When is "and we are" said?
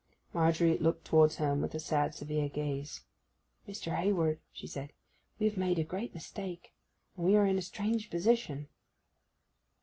7.15-7.45